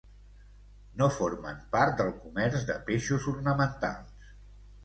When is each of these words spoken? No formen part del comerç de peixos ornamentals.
No 1.01 1.09
formen 1.17 1.59
part 1.77 1.95
del 2.01 2.11
comerç 2.23 2.65
de 2.71 2.79
peixos 2.89 3.29
ornamentals. 3.37 4.35